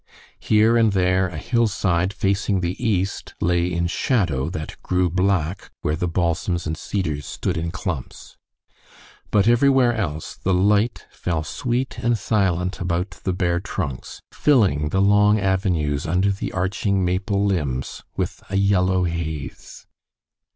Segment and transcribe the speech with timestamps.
[0.39, 5.95] Here and there a hillside facing the east lay in shadow that grew black where
[5.95, 8.35] the balsams and cedars stood in clumps.
[9.29, 15.01] But everywhere else the light fell sweet and silent about the bare trunks, filling the
[15.03, 19.85] long avenues under the arching maple limbs with a yellow haze.